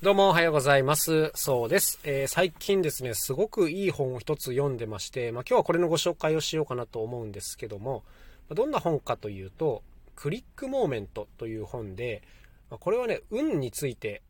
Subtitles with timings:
[0.00, 1.32] どうもおはようございます。
[1.34, 1.98] そうです。
[2.04, 8.04] えー、最近ですね、すごくいい本を一つ読んでまして、まあ、今日はこれのご紹介をしようかなと思うんですけども、
[8.54, 9.82] どんな本かというと、
[10.14, 12.22] クリックモーメントという本で、
[12.70, 14.22] まあ、これはね、運について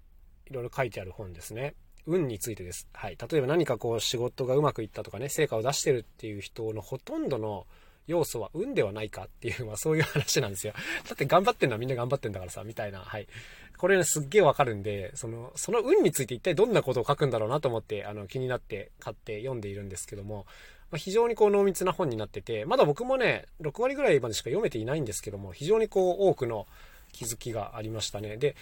[0.47, 1.75] いろいろ書いてある本ですね。
[2.07, 2.89] 運についてです。
[2.95, 3.19] はい。
[3.31, 7.67] 例えば何かこう仕事がうまくいったとかね、成果を出してるっていう人のほとんどの
[8.09, 10.73] 要素は運ではないかっていう、 まあそういう話なんですよ。
[11.07, 13.01] だって頑張ってんのはみんな頑張ってんだからさ、みたいな。
[13.01, 13.29] はい。
[13.77, 20.47] これね、すっげえわかるんで、その、その運について一体どんなことを書くんだろうなと思って、あの、気になって買って読んでいるんですけども、
[20.91, 26.67] まあ、非常にこう濃密な本になってて、まだ僕もね、6割ぐらいまでしか読めていないんですけども、非常にこう多くの
[27.13, 28.37] 気づきがありましたね。
[28.37, 28.57] で、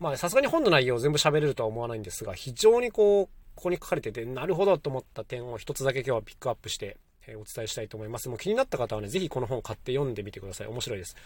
[0.00, 6.96] まあさすがに本の内容を全部喋れるとは思わないんですが、非常にこう、ここに書かれてて、なるほどと思った点を一つだけ今日はピックアップして
[7.28, 8.28] えお伝えしたいと思います。
[8.28, 10.66] もう気になった方はね、ぜひこの本を買って読んでみてください。
[10.66, 11.16] 面白いです。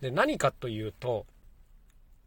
[0.00, 1.26] で、何かというと、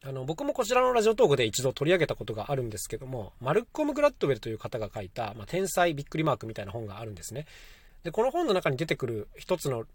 [0.05, 7.45] あの、僕もこちらのラジオトークで一度取り上げたことがあるんですけども、マルコム・グラッドウェルという方が書いた、まあ、天才びっくりマークみたいな本があるんですね。
[8.03, 9.85] で、この本の中に出てくる一つの、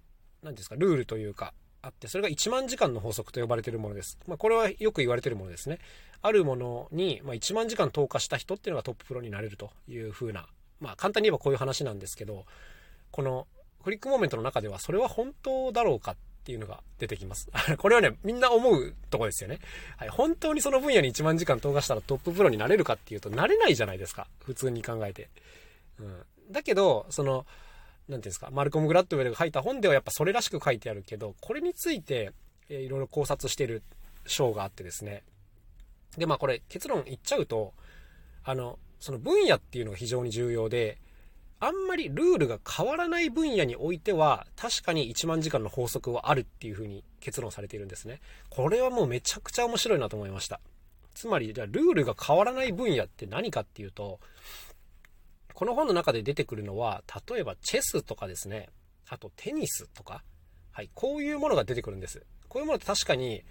[0.43, 4.19] 何ですか、ルールというか、あって、それが1万時間の法則と呼ばれているものです。
[4.27, 5.79] まあ、これはよく言われているものですね。
[6.23, 10.47] あるものに、まあ、1万時間投下した人っていうのがトッププロになれるという風な、
[10.81, 12.47] まあ、簡単に言えばこういう話なんですけど、
[13.11, 13.47] この
[13.83, 17.51] クリックモーメントの中ではそれは本当だろうかっていうのが出てきます。
[17.77, 19.59] これはね、みんな思うとこですよね。
[19.97, 20.09] はい。
[20.09, 24.27] 本当にその分野に1万時間投下したらトッププロになれるかっていうと、なれないじゃないですか。
[24.45, 25.29] 普通に考えて。
[26.01, 26.25] うん。
[26.51, 32.33] だけど、その、なんていうんですか、マルコム・グラッドウェルが書いた本ではやっぱそれらしく書いてあるけど、これについて、
[32.71, 33.83] えー、いろいろ考察してる
[34.27, 35.23] 章があってですね。
[36.17, 37.75] で、まあこれ結論言っちゃうと、
[38.43, 40.99] あの、その分野っていうのが非常に重要で、
[41.61, 48.21] あんまりルールが変わらない分野においては、確かに1万時間の法則はあるっていう風に結論されているんですね。
[48.49, 50.61] これはもうめちゃくちゃ面白いなと思いました。
[51.15, 54.21] つまり、じゃあルールが変わらない分野って何かっていうと、
[55.53, 58.69] この本の中で出てくるのは、例えばチェスとかですね、
[59.09, 60.23] あとテニスとか、
[60.71, 62.25] はい、こういうものが出てくるんです。
[62.49, 63.43] こういうものって確かに、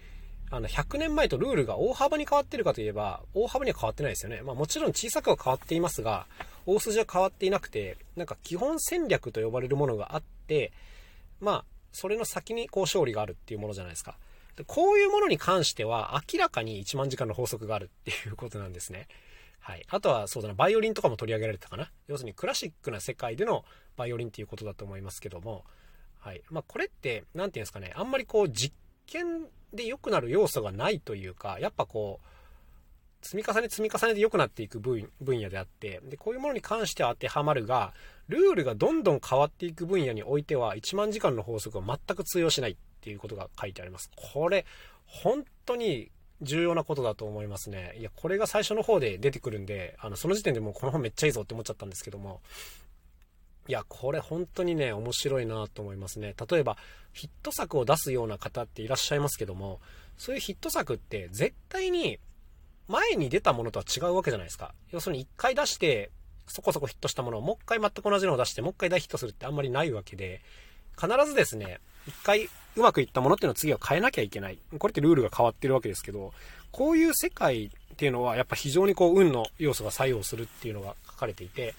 [0.50, 4.42] あの、100年前とルールが大幅に変わってるかといえば、大幅には変わってないですよね。
[4.42, 6.26] まあもちろん小さくは変わっていますが、
[6.68, 10.72] 大筋は変わっていなくて、なんか基本戦略と呼ばれるものがあって、
[11.40, 14.18] まあ、それの先にこう勝利があるっていうものじゃないですか。
[14.58, 19.08] でこういうものに関しては明らかに1万時間の法則があるっていうことなんですね。
[19.60, 19.86] はい。
[19.90, 21.92] あとはそうだな、バイオリンとかも取り上げられたかな。
[22.08, 23.64] 要するにクラシックな世界での
[23.96, 25.64] バイオリンっていうことだと思いますけども、
[26.20, 26.42] はい。
[26.50, 28.74] まあこれって、何て言うんですかね、あんまりこう実
[29.06, 32.28] 験で良くなる要素がないというか、やっぱこう、
[33.22, 37.94] 積み重ね積み重ねで良くなっていく分野であって、で、こういうものに関しては当てはまるが、
[38.28, 44.10] ルールがどんどん変わっていく分野においては、1万時間の法則は全く通用しないっていうことが書いてあります。
[44.34, 44.66] これ、
[45.06, 46.12] 本当に
[46.42, 47.96] 重要なことだと思いますね。
[48.00, 52.42] いや、これが最初の方で出てくるんで、あの、その時点でもうこの本めっちゃいいぞって思っちゃったんですけども、
[53.68, 56.36] いや、これ本当にね、面白いなと思いますね。
[56.50, 56.78] 例えば、
[57.12, 59.82] ヒット作を出すような方っていらっしゃいますけども、
[60.18, 62.20] そういうヒット作って絶対に
[62.88, 64.74] 前に出たものとは違うわけじゃないですか。
[64.92, 66.12] 要するに一回出して、
[66.48, 70.42] そこそこヒットしたものをもう一回全く同じのを出して、もう一回大ヒットするってあんまりないわけで、
[71.00, 74.58] 必ずですね、一回うまくいったものっていうのを次は変えなきゃいけない。
[74.78, 76.34] これってルールが変わってるわけですけど、
[76.72, 81.76] こういう世界っていうのはやっぱ非常にこう運の要素が作用するっていうのが書かれていて、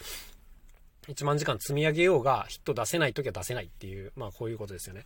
[1.09, 5.05] 1万時間積み上げようがヒット出せない時は出せないっていう、まあこういうことですよね。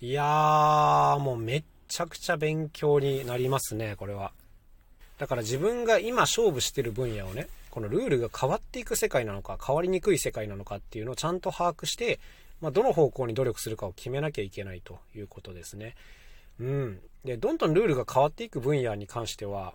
[0.00, 4.32] いやー、もうめっちゃくちゃ勉強になりますね、これは。
[5.18, 12.20] だから自分が今勝負してる分野をね、このルールが変わっていく世界なのか、変わりにくい世界なのかっていうのをちゃんと把握して、
[12.60, 15.94] まあ、どの方向に努力するかを決めなきゃいけないということですね。
[16.60, 17.00] うん。
[17.24, 19.74] で、どんどんルールが変わっていく分野に関しては、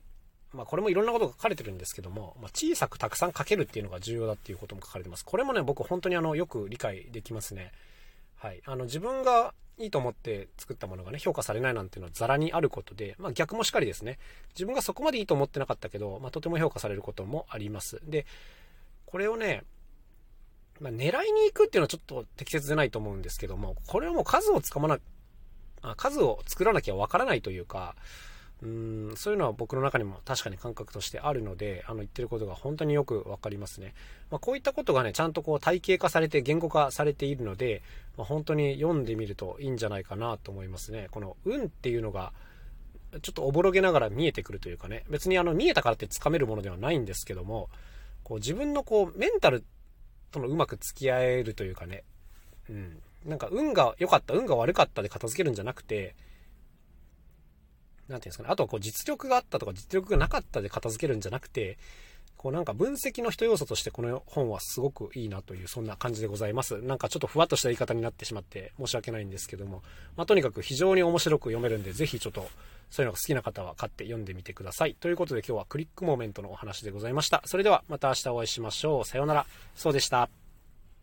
[0.54, 5.26] まあ、これもいろんなことが書かれてるんですけども、まあ、小さくたくさん書けるっていうのが重要だっていうことも書かれてます。
[5.26, 7.72] これもね、僕本当にあの、よく理解できますね。
[8.38, 8.62] はい。
[8.66, 14.20] あの、自分がいいと思って作ったものがね、評価されないなんていうのはザラにあることで、まあ逆もしかりですね。
[14.54, 18.00] 自分がそこまでいいと思ってなかったけど、まあとても評価されることもあります。
[18.04, 18.26] で、
[19.06, 19.64] これをね、
[20.80, 25.00] まあ、狙いに行くっていうのはちょっと適切でないと思うんですけども、これはもう数をつかまな、
[25.96, 27.96] 数を作らなきゃわからないというか、
[28.64, 33.94] うんそういうのは僕の中にも確かに感覚としてあるので、あの言ってることが本当によくわかりますね。
[34.32, 37.82] まあ、こういったことがね、ちゃんとこう体系化されて言語化されているので、
[38.18, 41.08] まあ、本当に読んでみるといいんじゃないかなと思いますね。
[41.12, 42.32] この運っていうのが、
[43.22, 47.70] ちょっとおぼろげながら見えてくるというかね、別にあの見えたからってつかめるものではないんですけども、
[48.24, 49.64] こう自分のこうメンタル
[50.32, 52.04] とのうまく付き合えるというかね、
[52.70, 56.16] うん、なんか運が良かった、運が悪かったで片付けるんじゃなくて、
[58.10, 61.78] なんていうんですかね、あとはこう実力があったとか実力がなかったで片付けるんじゃなくて、
[62.36, 66.82] こうなんか分析の一要素としてこの本はすごくいいなというそんな感じでございます。
[66.82, 69.82] なんかちょっとふわっとした言い方になってしまって申し訳ないんですけども、
[70.18, 72.46] まあ、とにかく非常に面白く読めるんで、ぜひちょっと
[72.90, 74.96] そういうのが好きな方は買って読んでみてください。
[75.00, 77.42] ということで今日はクリックモーメントのお話でございました。
[77.46, 79.06] それではまた明日お会いしましょう。
[79.06, 79.46] さようなら。
[79.76, 80.30] そうでした。